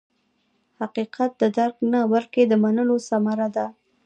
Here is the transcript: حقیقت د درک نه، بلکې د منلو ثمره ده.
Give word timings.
حقیقت 0.79 1.31
د 1.41 1.43
درک 1.57 1.77
نه، 1.91 2.01
بلکې 2.11 2.41
د 2.47 2.53
منلو 2.63 2.97
ثمره 3.07 3.47
ده. 3.55 3.65